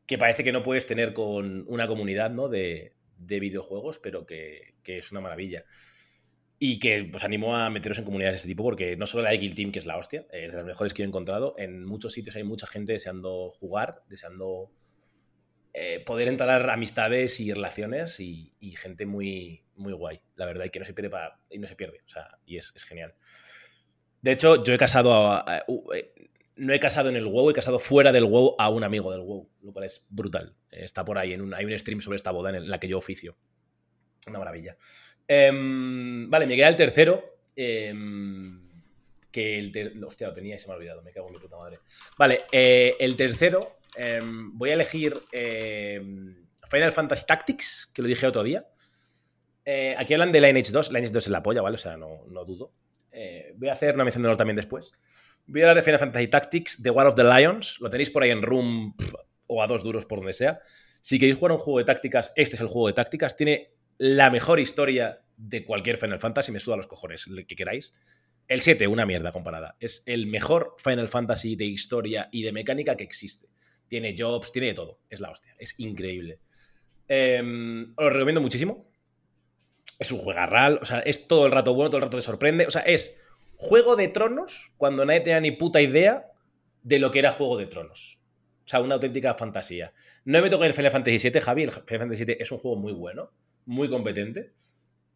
[0.06, 2.50] que parece que no puedes tener con una comunidad ¿no?
[2.50, 5.64] de, de videojuegos, pero que, que, es una maravilla.
[6.64, 9.24] Y que os pues, animo a meteros en comunidades de este tipo, porque no solo
[9.24, 11.84] la de Team, que es la hostia, es de las mejores que he encontrado, en
[11.84, 14.72] muchos sitios hay mucha gente deseando jugar, deseando
[15.74, 20.78] eh, poder entrar amistades y relaciones y, gente muy, muy guay, la verdad, y que
[20.78, 23.16] no se pierde para, y no se pierde, o sea, y es, genial.
[24.22, 25.64] De hecho, yo he casado a,
[25.96, 29.12] eh, no he casado en el WoW, he casado fuera del WoW a un amigo
[29.12, 30.56] del WoW, lo cual es brutal.
[30.70, 33.36] Está por ahí, en hay un stream sobre esta boda en la que yo oficio.
[34.28, 34.78] Una maravilla.
[35.34, 37.24] Em, vale, me queda el tercero.
[37.56, 38.70] Em,
[39.32, 41.58] que el hostia, lo tenía y se me ha olvidado, me cago en mi puta
[41.58, 41.80] madre.
[42.18, 46.36] Vale, eh, el tercero Em, voy a elegir em,
[46.70, 48.66] Final Fantasy Tactics, que lo dije otro día.
[49.66, 50.90] Eh, aquí hablan de Lineage 2.
[50.90, 51.76] Lineage 2 es la polla, ¿vale?
[51.76, 52.74] O sea, no, dudo.
[53.12, 54.94] Eh, voy a hacer una mención de honor también después.
[55.46, 57.80] Voy a hablar de Final Fantasy Tactics, The War of the Lions.
[57.82, 58.96] Lo tenéis por ahí en Room
[59.48, 60.62] o a dos duros por donde sea.
[61.02, 63.36] Si queréis jugar un juego de tácticas, este es el juego de tácticas.
[63.36, 66.52] Tiene la mejor historia de cualquier Final Fantasy.
[66.52, 67.94] Me suda los cojones, el que queráis.
[68.48, 69.78] El 7, una mierda comparada.
[69.80, 73.48] Es el mejor Final Fantasy de historia y de mecánica que existe
[73.92, 75.02] tiene jobs, tiene de todo.
[75.10, 76.40] Es la hostia, es increíble.
[77.10, 78.90] Em, os lo recomiendo muchísimo.
[80.00, 82.66] Es un juegarral, o sea, es todo el rato bueno, todo el rato te sorprende.
[82.68, 83.22] O sea, es
[83.58, 86.32] Juego de Tronos cuando nadie tenía ni puta idea
[86.84, 88.22] de lo que era Juego de Tronos.
[88.66, 89.94] O sea, una auténtica fantasía.
[90.24, 91.64] No me toca el Final Fantasy VII, Javi.
[91.64, 93.34] El Final Fantasy VII es un juego muy bueno,
[93.66, 94.52] muy competente,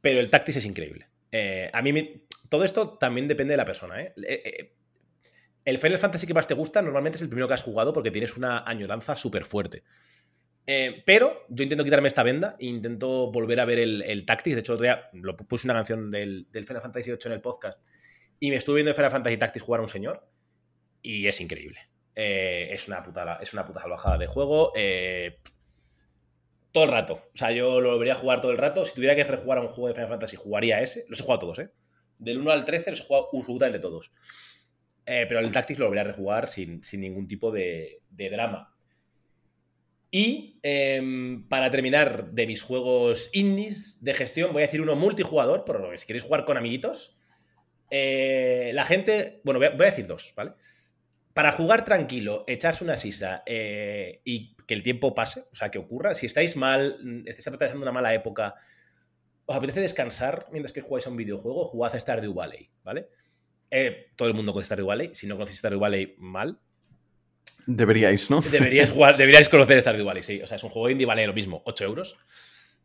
[0.02, 1.08] pero el Tactics es increíble.
[1.32, 4.02] Eh, a mí todo esto también depende de la persona.
[4.02, 4.14] ¿eh?
[4.18, 4.74] eh,
[5.66, 8.12] el Final Fantasy que más te gusta normalmente es el primero que has jugado porque
[8.12, 9.84] tienes una añoranza súper fuerte.
[10.68, 14.56] Eh, pero yo intento quitarme esta venda e intento volver a ver el, Tactics.
[14.56, 17.84] De hecho, otro día lo puse una canción del, Final Fantasy VIII en el podcast
[18.40, 20.28] y me estuve viendo el Final Fantasy Tactics jugar a un señor
[21.02, 21.80] y es increíble.
[22.14, 24.72] Es, una puta, es una puta salvajada de juego.
[26.76, 27.22] Todo el rato.
[27.34, 28.84] O sea, yo lo volvería a jugar todo el rato.
[28.84, 31.06] Si tuviera que rejugar a un juego de Final Fantasy, jugaría ese.
[31.08, 31.70] Los he jugado todos, ¿eh?
[32.20, 34.12] Del 1 al 13 los he jugado absolutamente todos.
[35.06, 38.76] Eh, pero el Tactics lo voy a rejugar sin, sin ningún tipo de, de drama.
[40.12, 45.64] Y em, para terminar de mis juegos indies de gestión, voy a decir uno multijugador,
[45.66, 47.16] pero si queréis jugar con amiguitos.
[47.90, 50.52] Eh, la gente, bueno, voy a, voy a, decir dos, ¿vale?
[51.34, 55.78] Para jugar tranquilo, echarse una sisa eh, y que el tiempo pase, o sea, que
[55.78, 56.14] ocurra.
[56.14, 58.56] Si estáis mal, estáis atravesando una mala época,
[59.46, 63.10] os apetece descansar mientras que jugáis a un videojuego, jugad a Stardew Valley, ¿vale?
[63.70, 65.12] Eh, todo el mundo conoce Stardew Valley.
[65.14, 66.60] Si no conocéis Stardew Valley, mal.
[67.68, 68.42] Deberíais, ¿no?
[68.42, 70.42] Deberíais, jugar, deberíais conocer Stardew Valley, sí.
[70.42, 72.18] O sea, es un juego indie, vale lo mismo, 8 euros.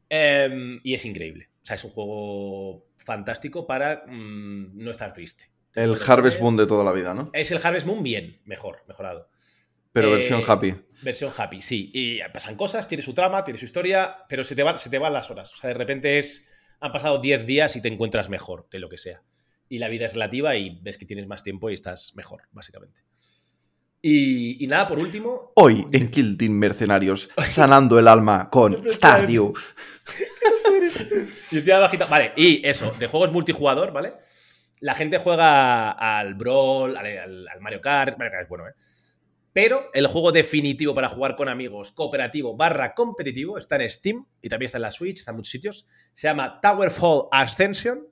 [0.08, 1.50] Eh, y es increíble.
[1.62, 5.50] O sea, es un juego fantástico para mmm, no estar triste.
[5.74, 7.30] El Harvest Moon de toda la vida, ¿no?
[7.32, 9.30] Es el Harvest Moon bien, mejor, mejorado.
[9.92, 10.74] Pero eh, versión happy.
[11.02, 11.90] Versión happy, sí.
[11.92, 14.98] Y pasan cosas, tiene su trama, tiene su historia, pero se te, va, se te
[14.98, 15.52] van las horas.
[15.54, 16.48] O sea, de repente es.
[16.82, 19.22] Han pasado 10 días y te encuentras mejor de lo que sea.
[19.68, 23.02] Y la vida es relativa y ves que tienes más tiempo y estás mejor, básicamente.
[24.00, 25.52] Y, y, nada, por último.
[25.56, 29.52] Hoy en Kill Team Mercenarios, sanando el alma con Stardew.
[31.50, 32.06] y bajita.
[32.06, 34.14] Vale, y eso, de juegos multijugador, ¿vale?
[34.80, 38.16] La gente juega al Brawl, al, al Mario Kart.
[38.16, 38.72] Mario Kart es bueno, ¿eh?
[39.52, 44.48] Pero el juego definitivo para jugar con amigos, cooperativo barra competitivo, está en Steam y
[44.48, 45.86] también está en la Switch, está en muchos sitios.
[46.14, 48.06] Se llama Towerfall Ascension,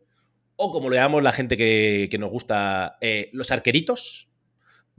[0.57, 4.29] o como le llamamos la gente que, que nos gusta, eh, los arqueritos.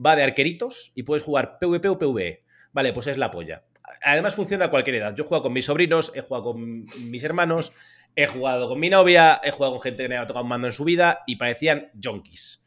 [0.04, 2.46] Va de arqueritos y puedes jugar PvP o PvE.
[2.72, 3.66] Vale, pues es la polla.
[4.02, 5.14] Además funciona a cualquier edad.
[5.14, 7.74] Yo he jugado con mis sobrinos, he jugado con mis hermanos,
[8.16, 10.68] he jugado con mi novia, he jugado con gente que me ha tocado un mando
[10.68, 12.66] en su vida y parecían junkies.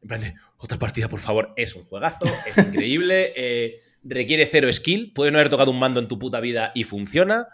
[0.00, 1.52] En plan de, otra partida, por favor.
[1.56, 6.00] Es un juegazo, es increíble, eh, requiere cero skill, puede no haber tocado un mando
[6.00, 7.48] en tu puta vida y funciona.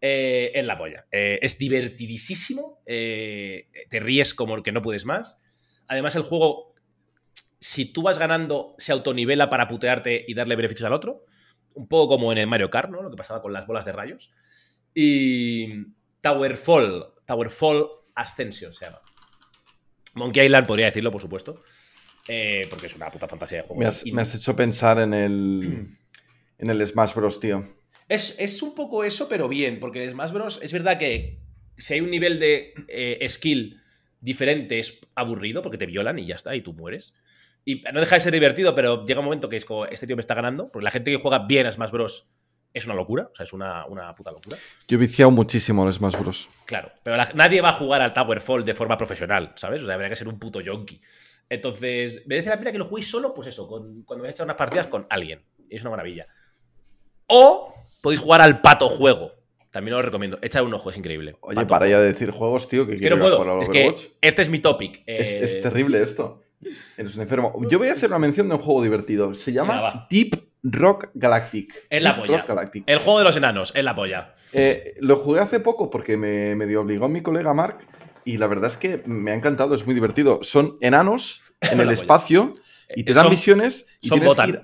[0.00, 1.06] Eh, es la polla.
[1.10, 5.40] Eh, es divertidísimo, te ríes como que no puedes más.
[5.88, 6.74] Además, el juego,
[7.60, 11.24] si tú vas ganando, se autonivela para putearte y darle beneficios al otro.
[11.74, 13.02] Un poco como en el Mario Kart, ¿no?
[13.02, 14.30] Lo que pasaba con las bolas de rayos.
[14.94, 15.84] Y
[16.20, 19.00] Towerfall, Towerfall Ascension se llama.
[20.14, 21.62] Monkey Island podría decirlo, por supuesto.
[22.28, 23.80] Eh, porque es una puta fantasía de juego.
[23.80, 25.96] Me has, me has hecho pensar en el,
[26.58, 27.64] en el Smash Bros, tío.
[28.08, 31.38] Es, es, un poco eso, pero bien, porque el Smash Bros es verdad que
[31.76, 33.80] si hay un nivel de eh, skill
[34.20, 37.14] diferente es aburrido porque te violan y ya está, y tú mueres.
[37.64, 40.16] Y no deja de ser divertido, pero llega un momento que es como, este tío
[40.16, 42.28] me está ganando, porque la gente que juega bien a Smash Bros
[42.72, 44.56] es una locura, o sea, es una, una puta locura.
[44.86, 46.48] Yo he viciado muchísimo al Smash Bros.
[46.64, 49.82] Claro, pero la, nadie va a jugar al Towerfall de forma profesional, ¿sabes?
[49.82, 51.00] O sea, habría que ser un puto yonki.
[51.50, 54.44] Entonces, merece la pena que lo juguéis solo, pues eso, con, cuando vais a echar
[54.44, 55.42] unas partidas con alguien.
[55.70, 56.26] Es una maravilla.
[57.26, 59.32] O podéis jugar al pato juego.
[59.70, 60.38] También os lo recomiendo.
[60.40, 61.36] Echa un ojo, es increíble.
[61.40, 63.62] Oye, pato para ya de decir juegos, tío, que es que no puedo.
[63.62, 65.02] Es que este es mi topic.
[65.06, 65.44] Es, eh...
[65.44, 66.42] es terrible esto.
[66.96, 67.54] Eres un enfermo.
[67.70, 69.34] Yo voy a hacer una mención de un juego divertido.
[69.34, 71.86] Se llama Deep Rock Galactic.
[71.88, 72.44] Es la polla.
[72.86, 74.34] El juego de los enanos, es la polla.
[74.52, 77.78] Eh, lo jugué hace poco porque me medio obligó mi colega Mark
[78.28, 80.40] y la verdad es que me ha encantado, es muy divertido.
[80.42, 82.52] Son enanos en el espacio
[82.94, 84.44] y te dan son, misiones y tienes botan.
[84.44, 84.62] que ir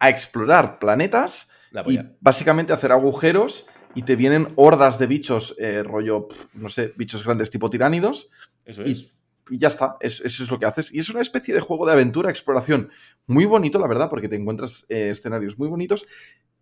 [0.00, 1.48] a explorar planetas
[1.86, 7.22] y básicamente hacer agujeros y te vienen hordas de bichos, eh, rollo, no sé, bichos
[7.22, 8.30] grandes tipo tiránidos.
[8.64, 8.88] Eso es.
[8.88, 9.12] Y,
[9.48, 10.92] y ya está, eso, eso, es lo que haces.
[10.92, 12.90] Y es una especie de juego de aventura, exploración
[13.28, 16.04] muy bonito, la verdad, porque te encuentras eh, escenarios muy bonitos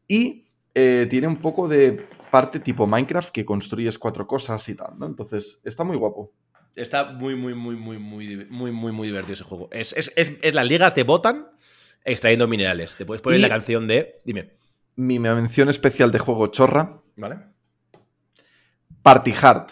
[0.06, 4.98] y eh, tiene un poco de parte tipo Minecraft que construyes cuatro cosas y tal,
[4.98, 5.06] ¿no?
[5.06, 6.32] Entonces, está muy guapo.
[6.74, 9.68] Está muy, muy, muy, muy, muy, muy, muy, muy divertido ese juego.
[9.72, 11.48] Es, es, es, es las ligas de botan
[12.04, 12.96] extrayendo minerales.
[12.96, 14.18] Te puedes poner y la canción de.
[14.24, 14.50] Dime.
[14.96, 17.00] Mi mención especial de juego chorra.
[17.16, 17.38] Vale.
[19.02, 19.66] Party Hard.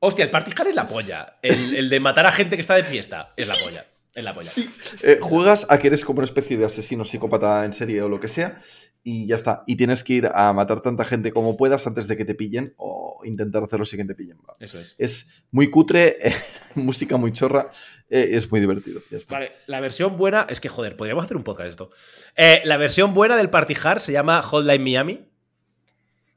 [0.00, 1.38] Hostia, el Party Hard es la polla.
[1.42, 3.86] El, el, de matar a gente que está de fiesta es la polla.
[4.14, 4.50] Es la polla.
[4.50, 4.68] Sí.
[5.02, 8.18] Eh, juegas a que eres como una especie de asesino psicópata en serie o lo
[8.18, 8.58] que sea.
[9.02, 9.64] Y ya está.
[9.66, 12.74] Y tienes que ir a matar tanta gente como puedas antes de que te pillen
[12.76, 14.36] o intentar hacerlo sin que te pillen.
[14.42, 14.58] ¿vale?
[14.60, 14.94] Eso es.
[14.98, 16.34] Es muy cutre, eh,
[16.74, 17.70] música muy chorra,
[18.10, 19.00] eh, es muy divertido.
[19.28, 21.90] Vale, la versión buena, es que joder, podríamos hacer un podcast de esto.
[22.36, 25.28] Eh, la versión buena del Party Hard se llama Hotline Miami,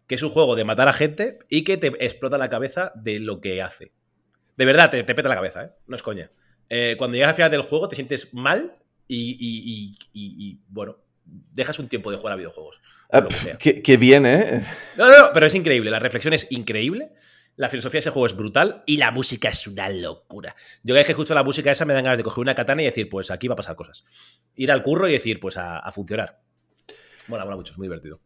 [0.08, 3.20] que es un juego de matar a gente y que te explota la cabeza de
[3.20, 3.92] lo que hace.
[4.56, 5.72] De verdad, te, te peta la cabeza, ¿eh?
[5.88, 6.32] No es coña.
[6.98, 11.80] cuando llegas al final del juego te sientes mal y, y, y, y bueno, dejas
[11.80, 12.80] un tiempo de jugar a videojuegos.
[13.12, 13.28] Ah,
[13.60, 14.64] qué, qué, bien, ¿eh?
[14.98, 15.92] No, no, no, pero es increíble.
[15.92, 17.12] La reflexión es increíble.
[17.56, 20.56] La filosofía de ese juego es brutal y la música es una locura.
[20.82, 22.82] Yo cada vez que escucho la música esa me dan ganas de coger una katana
[22.82, 24.04] y decir, pues aquí va a pasar cosas.
[24.56, 26.42] Ir al curro y decir, pues a, a funcionar.
[27.28, 28.20] Mola, mola mucho, es muy divertido.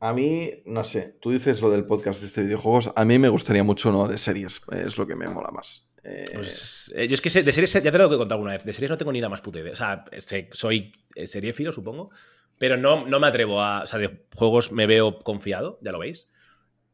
[0.00, 3.28] A mí, no sé, tú dices lo del podcast de este videojuegos, a mí me
[3.28, 5.88] gustaría mucho uno de series, es lo que me mola más.
[6.04, 8.62] Eh, Pues, eh, yo es que de series ya te lo he contado alguna vez.
[8.64, 9.72] De series no tengo ni la más puta idea.
[9.72, 12.10] O sea, sé- soy eh, seriéfilo, supongo.
[12.58, 13.82] Pero no, no me atrevo a.
[13.82, 16.28] O sea, de juegos me veo confiado, ya lo veis.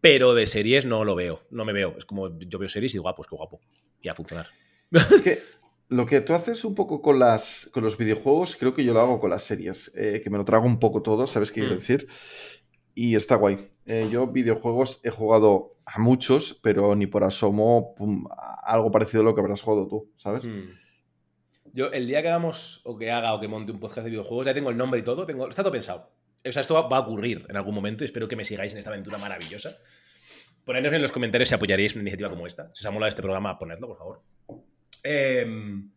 [0.01, 1.43] Pero de series no lo veo.
[1.51, 1.95] No me veo.
[1.97, 3.61] Es como yo veo series y digo, ah, pues qué guapo.
[4.03, 4.47] Y a funcionar.
[4.91, 5.39] Es que
[5.89, 9.01] lo que tú haces un poco con, las, con los videojuegos, creo que yo lo
[9.01, 11.75] hago con las series, eh, que me lo trago un poco todo, ¿sabes qué quiero
[11.75, 11.79] Mm.
[11.79, 12.09] decir?
[12.95, 13.71] Y está guay.
[13.87, 18.27] Eh, yo videojuegos he jugado a muchos, pero ni por asomo pum,
[18.63, 20.45] algo parecido a lo que habrás jugado tú, ¿sabes?
[20.47, 20.63] Mm.
[21.75, 24.47] Yo, el día que hagamos o que haga o que monte un podcast de videojuegos,
[24.47, 26.09] ya tengo el nombre y todo, tengo, está todo pensado.
[26.47, 28.79] O sea, esto va, a ocurrir en algún momento y espero que me sigáis en
[28.79, 29.77] esta aventura maravillosa.
[30.65, 32.71] Ponednos en los comentarios si apoyaríais una iniciativa como esta.
[32.75, 34.23] Si os ha molado este programa, ponedlo, por favor.
[35.03, 35.91] Em,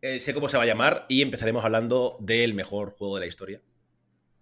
[0.00, 3.26] eh, sé cómo se va a llamar y empezaremos hablando del mejor juego de la
[3.26, 3.60] historia.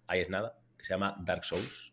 [0.05, 1.91] Ahí es nada, que se llama Dark Souls.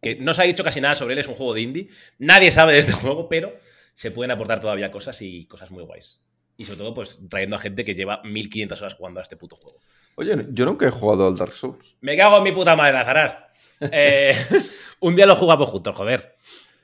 [0.00, 1.88] Que no se ha dicho casi nada sobre él, es un juego de indie.
[2.18, 3.58] Nadie sabe de este juego, pero
[3.92, 6.18] se pueden aportar todavía cosas y cosas muy guays.
[6.60, 9.56] Y sobre todo, pues trayendo a gente que lleva 1500 horas jugando a este puto
[9.56, 9.78] juego.
[10.16, 11.96] Oye, yo nunca he jugado al Dark Souls.
[12.02, 13.38] Me cago en mi puta madre, Lazarast.
[13.80, 14.34] Eh,
[15.00, 16.36] un día lo jugamos juntos, joder.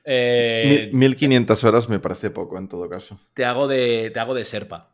[0.03, 3.19] Eh, Mi- 1500 horas me parece poco en todo caso.
[3.35, 4.89] te, hago de, te hago de serpa.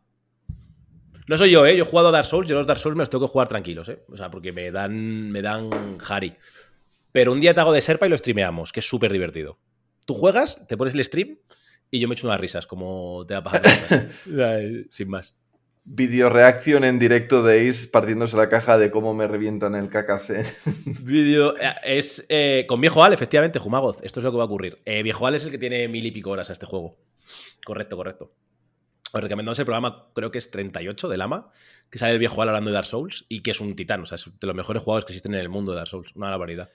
[1.28, 1.78] No soy yo, ¿eh?
[1.78, 3.48] Yo he jugado a Dark Souls, yo los Dark Souls me los tengo que jugar
[3.48, 4.04] tranquilos, ¿eh?
[4.12, 5.69] O sea, porque me dan, me dan
[6.10, 6.36] Harry.
[7.13, 9.58] Pero un día te hago de serpa y lo streameamos, que es súper divertido.
[10.06, 11.38] Tú juegas, te pones el stream
[11.94, 14.10] y yo me echo unas risas, como te va a pasar.
[14.90, 15.36] Sin más.
[15.84, 20.32] Video reaction en directo de Ace partiéndose la caja de cómo me revientan el cacas.
[20.32, 20.44] ¿eh?
[20.86, 24.00] Vídeo eh, es eh, con Viejo Al, efectivamente, Jumagoz.
[24.02, 24.82] Esto es lo que va a ocurrir.
[24.86, 26.98] Eh, Viejo Al es el que tiene mil y pico horas a este juego.
[27.64, 28.34] Correcto, correcto.
[29.12, 31.52] Os recomendamos el programa, creo que es 38 de Lama,
[31.92, 34.02] que sale el Viejo Al hablando de Dark Souls y que es un titán.
[34.02, 36.16] O sea, es de los mejores jugadores que existen en el mundo de Dark Souls.
[36.16, 36.72] Una barbaridad.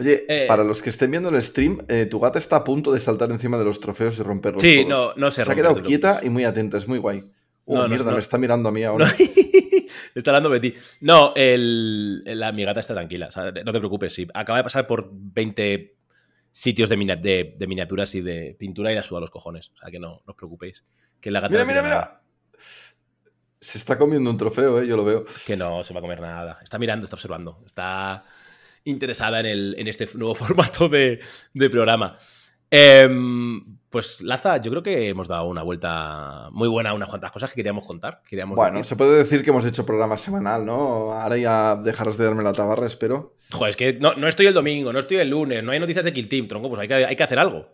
[0.00, 0.46] Oye, Eh.
[0.48, 3.30] para los que estén viendo el stream, eh, tu gata está a punto de saltar
[3.30, 4.88] encima de los trofeos y romperlos Sí, todos.
[4.88, 7.22] no, no se Se ha quedado no quieta y muy atenta, es muy guay.
[7.66, 8.12] Oh, No, no, mierda, no.
[8.12, 9.14] me está mirando a mí No, ahora.
[10.14, 10.74] está hablando de ti.
[11.00, 13.26] No, el, la, mi gata está tranquila.
[13.28, 14.12] o sea, no te preocupes.
[14.14, 14.26] Sí.
[14.34, 15.94] Acaba de pasar por 20
[16.50, 19.70] sitios de, mina- de- de miniaturas y de pintura y la suda los cojones.
[19.74, 20.84] O sea que no, no os preocupéis.
[21.20, 21.94] Que la gata Mira, no mira, nada.
[22.00, 22.20] mira.
[23.60, 25.26] Se está comiendo un trofeo, eh, yo lo veo.
[25.46, 26.58] Que no se va a comer nada.
[26.62, 27.60] Está mirando, está observando.
[27.66, 28.24] Está
[28.84, 31.20] interesada en, el, en este nuevo formato de,
[31.54, 32.16] de programa.
[32.70, 37.32] Em, pues, Laza, yo creo que hemos dado una vuelta muy buena a unas cuantas
[37.32, 38.22] cosas que queríamos contar.
[38.28, 38.84] Queríamos Bueno, decir.
[38.90, 41.12] se puede decir que hemos hecho programa semanal, ¿no?
[41.12, 43.34] Ahora ya dejarás de darme la tabarra, espero.
[43.50, 46.04] Joder, es que no, no estoy el domingo, no estoy el lunes, no hay noticias
[46.04, 47.66] de Kill Team, tronco, pues hay que, hay que hacer algo.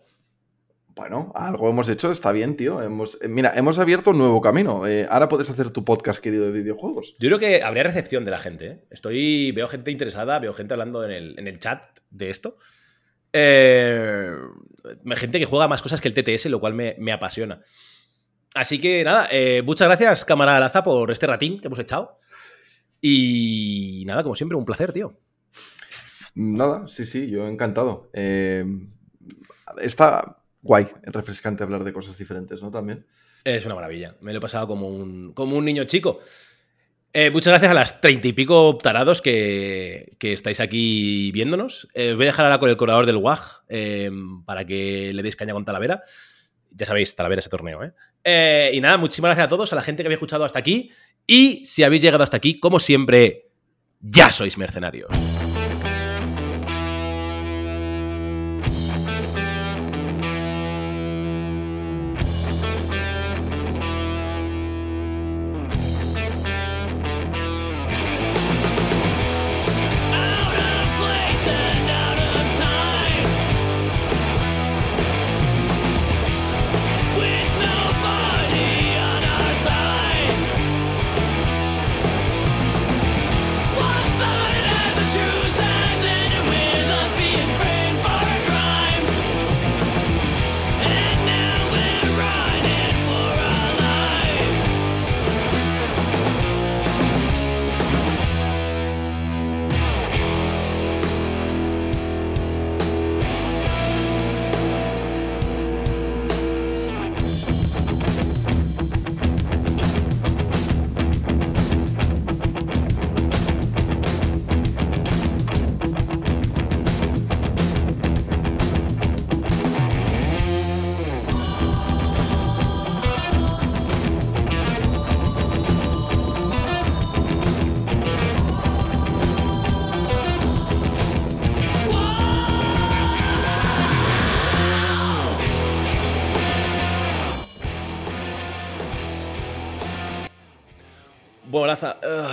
[0.97, 2.81] Bueno, algo hemos hecho, está bien, tío.
[2.81, 4.87] Hemos, eh, mira, hemos abierto un nuevo camino.
[4.87, 7.15] Eh, ahora puedes hacer tu podcast, querido, de videojuegos.
[7.19, 8.65] Yo creo que habría recepción de la gente.
[8.65, 8.83] ¿eh?
[8.89, 12.57] Estoy, veo gente interesada, veo gente hablando en el, en el chat de esto.
[13.31, 14.31] Eh,
[15.15, 17.61] gente que juega más cosas que el TTS, lo cual me, me apasiona.
[18.55, 19.29] Así que nada,
[19.63, 22.17] muchas gracias, cámara Laza, por este ratín que hemos echado.
[22.99, 25.19] Y nada, como siempre, un placer, tío.
[26.33, 28.09] Nada, sí, sí, yo encantado.
[29.79, 32.71] Está guay, refrescante hablar de cosas diferentes, ¿no?
[32.71, 33.05] También.
[33.43, 34.15] Es una maravilla.
[34.21, 36.19] Me lo he pasado como un, como un niño chico.
[37.13, 41.87] Eh, muchas gracias a las treinta y pico tarados que, que estáis aquí viéndonos.
[41.93, 44.11] Eh, os voy a dejar ahora con el cobrador del WAG eh,
[44.45, 46.03] para que le deis caña con Talavera.
[46.71, 48.71] Ya sabéis, Talavera ese torneo, ¿eh?
[48.73, 50.91] Y nada, muchísimas gracias a todos, a la gente que habéis escuchado hasta aquí.
[51.25, 53.49] Y si habéis llegado hasta aquí, como siempre,
[53.99, 55.09] ya sois mercenarios.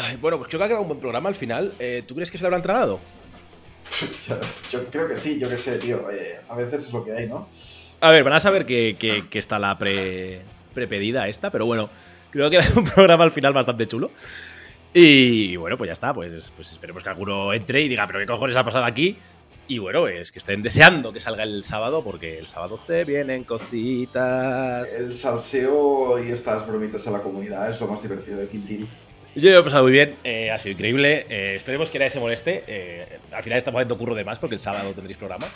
[0.05, 1.73] Ay, bueno, pues creo que ha quedado un buen programa al final.
[1.79, 3.01] Eh, ¿Tú crees que se lo habrán tragado?
[4.29, 4.37] Yo,
[4.73, 6.11] yo creo que sí, yo qué sé, tío.
[6.11, 7.49] eh, a veces es lo que hay, ¿no?
[8.01, 10.43] A ver, van a saber que, que- que está la pre,
[10.75, 11.89] prepedida esta, pero bueno,
[12.31, 14.11] creo que era un programa al final bastante chulo.
[14.93, 18.27] Y bueno, pues ya está, pues, pues esperemos que alguno entre y diga, pero qué
[18.27, 19.17] cojones ha pasado aquí.
[19.67, 23.45] Y bueno, es que estén deseando que salga el sábado, porque el sábado se vienen
[23.45, 24.93] cositas.
[25.01, 28.87] El salseo y estas bromitas a la comunidad es lo más divertido de Quintín.
[29.37, 31.27] Yo lo he pasado muy bien, eh, ha sido increíble.
[31.29, 32.63] eh, esperemos que nadie se moleste.
[32.67, 35.47] eh, al final estamos haciendo curro de más porque el sábado tendréis programa.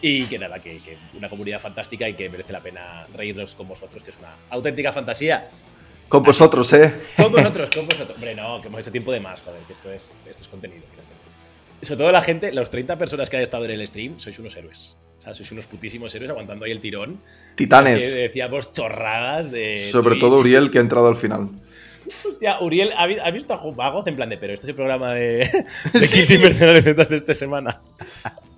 [0.00, 3.66] Y que nada, que, que una comunidad fantástica y que merece la pena reírnos con
[3.68, 5.48] vosotros, que es una auténtica fantasía.
[6.08, 6.94] Con vosotros, ¿eh?
[7.16, 8.10] Con vosotros, con vosotros.
[8.16, 10.82] Hombre, no, que hemos hecho tiempo de más, joder, que esto es, esto es contenido.
[11.82, 14.56] Sobre todo la gente, los 30 personas que han estado en el stream, sois unos
[14.56, 14.96] héroes.
[15.18, 17.20] O sea, sois unos putísimos héroes aguantando ahí el tirón.
[17.56, 18.14] Que Titanes.
[18.14, 19.78] decíamos chorradas de.
[19.78, 20.20] Sobre Twitch.
[20.20, 21.50] todo Uriel, que ha entrado al final.
[22.28, 24.74] Hostia, Uriel, ¿ha, vi- ha visto a Jumagos en plan de, pero este es el
[24.74, 25.38] programa de,
[25.92, 27.80] de 15 mercenarios de esta semana?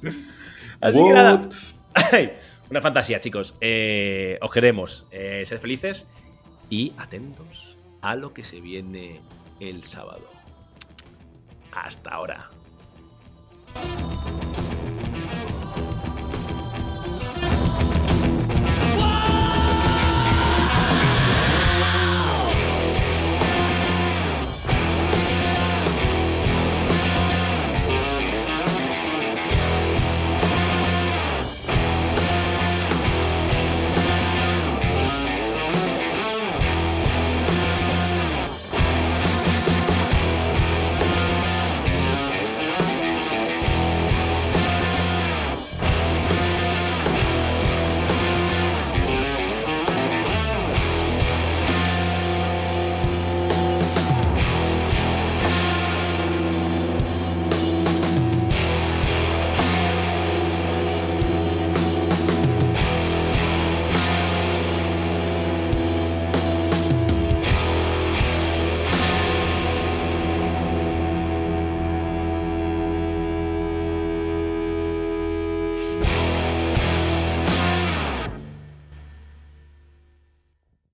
[0.80, 1.42] Así que nada.
[1.94, 2.32] Ay,
[2.70, 3.54] Una fantasía, chicos.
[3.60, 5.06] Eh, os queremos.
[5.10, 6.06] Eh, sed felices
[6.70, 9.20] y atentos a lo que se viene
[9.58, 10.30] el sábado.
[11.72, 12.48] Hasta ahora.